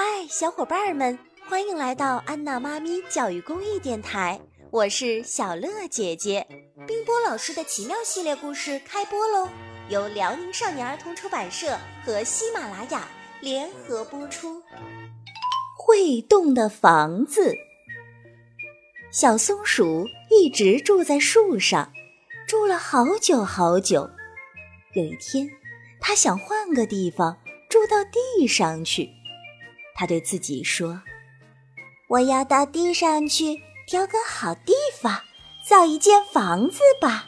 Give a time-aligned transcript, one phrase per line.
[0.00, 1.18] 嗨，小伙伴们，
[1.48, 4.40] 欢迎来到安娜妈咪教育公益电台，
[4.70, 6.46] 我是小乐姐姐。
[6.86, 9.48] 冰波老师的奇妙系列故事开播喽，
[9.88, 13.08] 由辽宁少年儿童出版社和喜马拉雅
[13.40, 14.62] 联合播出。
[15.76, 17.56] 会动的房子，
[19.10, 21.92] 小松鼠一直住在树上，
[22.46, 24.08] 住了好久好久。
[24.94, 25.50] 有一天，
[25.98, 27.36] 它想换个地方。
[27.68, 29.10] 住到地上去，
[29.98, 31.02] 他对自己说
[32.08, 35.22] ：“我要到地上去，挑个好地方，
[35.66, 37.26] 造一间房子吧。”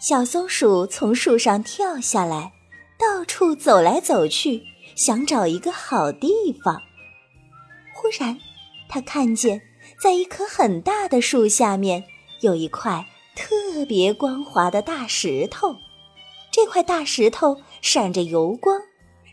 [0.00, 2.54] 小松鼠从树上跳下来，
[2.98, 4.62] 到处走来走去，
[4.96, 6.80] 想找一个好地方。
[7.92, 8.40] 忽然，
[8.88, 9.60] 他看见
[10.00, 12.04] 在一棵很大的树下面
[12.40, 13.04] 有一块
[13.36, 15.76] 特别光滑的大石头，
[16.50, 18.80] 这块大石头闪着油光。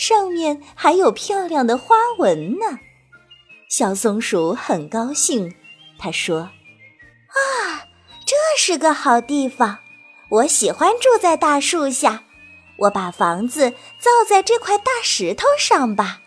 [0.00, 2.78] 上面还有漂亮的花纹呢，
[3.68, 5.54] 小松鼠很高兴。
[5.98, 6.38] 它说
[7.28, 7.84] ：“啊，
[8.24, 9.80] 这是个好地方，
[10.30, 12.24] 我喜欢住在大树下。
[12.78, 16.22] 我把房子造在这块大石头上吧。”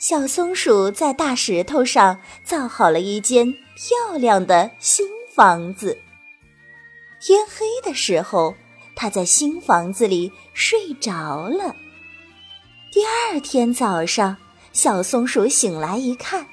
[0.00, 6.00] 小松鼠在大石头上造好了一间漂亮的新房子。
[7.20, 8.54] 天黑的时候，
[8.96, 11.76] 它在新房子里睡着了。
[13.34, 14.36] 第二天早上，
[14.72, 16.46] 小松鼠醒来一看，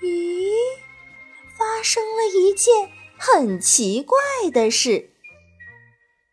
[0.00, 0.54] 咦，
[1.54, 4.18] 发生了一件很奇怪
[4.50, 5.10] 的事。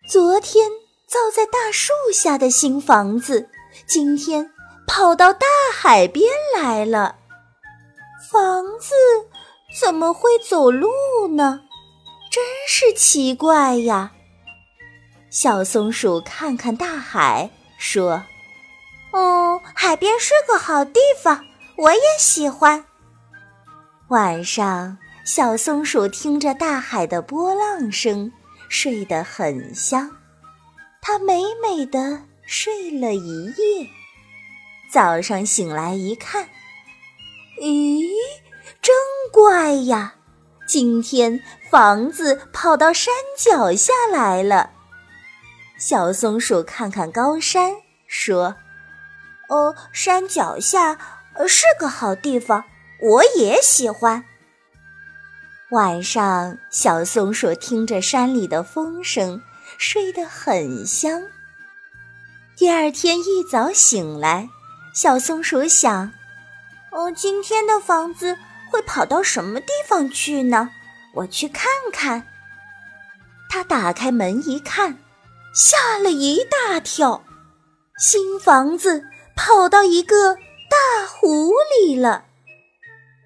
[0.10, 0.72] 昨天
[1.06, 3.50] 造在大树下的新房子，
[3.86, 4.50] 今天
[4.88, 7.18] 跑到大海边来了。
[8.32, 8.96] 房子
[9.78, 10.88] 怎么会走路
[11.36, 11.64] 呢？
[12.32, 14.14] 真是奇怪呀！
[15.30, 18.24] 小松鼠看看大海，说。
[19.74, 21.46] 海边是个好地方，
[21.78, 22.86] 我也喜欢。
[24.10, 28.32] 晚上，小松鼠听着大海的波浪声，
[28.68, 30.10] 睡得很香。
[31.02, 33.88] 它美美的睡了一夜。
[34.92, 36.50] 早上醒来一看，
[37.62, 38.10] 咦，
[38.82, 38.96] 真
[39.32, 40.16] 怪呀！
[40.68, 44.72] 今天房子跑到山脚下来了。
[45.78, 47.76] 小松鼠看看高山，
[48.08, 48.56] 说。
[49.50, 50.98] 哦，山脚下
[51.48, 52.66] 是个好地方，
[53.02, 54.24] 我也喜欢。
[55.72, 59.42] 晚上，小松鼠听着山里的风声，
[59.78, 61.24] 睡得很香。
[62.56, 64.50] 第二天一早醒来，
[64.94, 66.12] 小松鼠想
[66.92, 68.38] ：“哦，今天的房子
[68.72, 70.70] 会跑到什么地方去呢？
[71.16, 72.28] 我去看看。”
[73.50, 75.00] 他打开门一看，
[75.56, 77.24] 吓了一大跳，
[77.98, 79.06] 新房子。
[79.40, 82.26] 跑到一个大湖里了。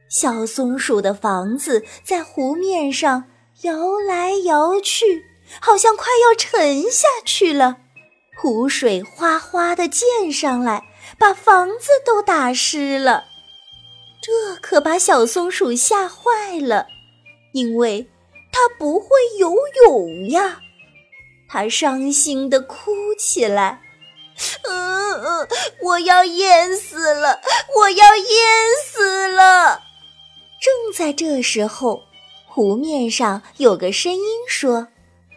[0.07, 3.24] 小松鼠的房子在湖面上
[3.63, 5.25] 摇来摇去，
[5.59, 7.78] 好像快要沉下去了。
[8.38, 10.84] 湖水哗哗地溅上来，
[11.18, 13.24] 把房子都打湿了。
[14.22, 16.85] 这可把小松鼠吓坏了，
[17.53, 18.07] 因为
[18.51, 19.07] 它不会
[19.40, 19.56] 游
[19.88, 20.59] 泳呀。
[21.50, 23.81] 它伤心地哭起来。
[25.13, 25.47] 嗯嗯，
[25.81, 27.40] 我要淹死了！
[27.78, 28.25] 我要淹
[28.85, 29.81] 死了！
[30.59, 32.03] 正在这时候，
[32.47, 34.88] 湖面上有个声音说：“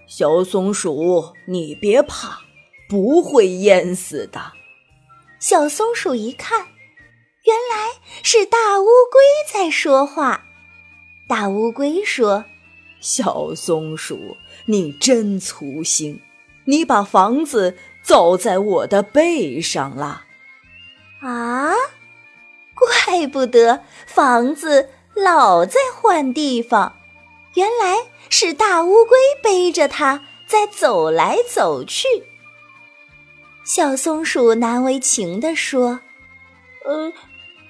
[0.08, 2.40] 小松鼠，你别怕，
[2.88, 4.52] 不会淹死的。”
[5.38, 6.66] 小松鼠一看，
[7.44, 9.20] 原来是大乌龟
[9.52, 10.44] 在说话。
[11.28, 12.44] 大乌龟说
[13.00, 16.20] ：“小松鼠，你真粗心，
[16.66, 20.26] 你把房子……”走在我的背上了，
[21.20, 21.74] 啊，
[22.72, 26.94] 怪不得房子老在换地方，
[27.54, 27.96] 原来
[28.30, 32.06] 是大乌龟背着它在走来走去。
[33.64, 35.98] 小松鼠难为情地说
[36.86, 37.12] ：“呃，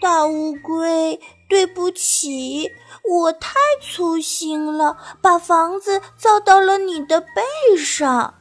[0.02, 1.18] 大乌龟，
[1.48, 2.70] 对不起，
[3.08, 8.34] 我太粗心了，把房子造到了你的背上。”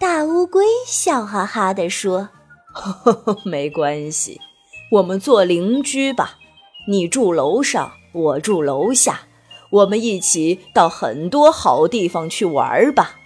[0.00, 2.30] 大乌龟笑哈哈地说
[2.72, 4.40] ：“呵呵呵没关系，
[4.92, 6.38] 我们做邻居吧。
[6.88, 9.20] 你住楼上，我住楼下，
[9.70, 13.16] 我们一起到很多好地方去玩吧。”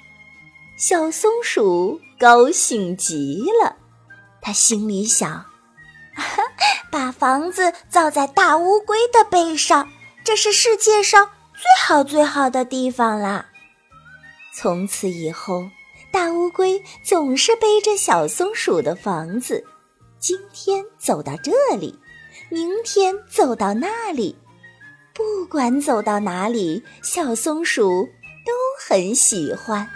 [0.77, 3.77] 小松鼠高兴极了，
[4.43, 5.47] 它心里想
[6.91, 9.89] ：“把房子造在大乌龟的背上，
[10.25, 13.47] 这是世界上最好最好的地方啦！”
[14.53, 15.69] 从此以后。
[16.15, 19.65] 大乌龟总是背着小松鼠的房子，
[20.21, 21.99] 今天走到这里，
[22.51, 24.37] 明天走到那里，
[25.13, 28.09] 不管走到哪里，小松鼠
[28.47, 28.53] 都
[28.87, 29.91] 很喜欢。